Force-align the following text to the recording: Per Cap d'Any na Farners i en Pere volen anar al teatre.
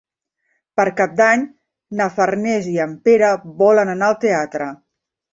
Per 0.79 0.85
Cap 0.99 1.11
d'Any 1.17 1.41
na 1.99 2.07
Farners 2.15 2.69
i 2.71 2.73
en 2.85 2.95
Pere 3.09 3.29
volen 3.59 3.93
anar 3.93 4.07
al 4.09 4.17
teatre. 4.25 4.71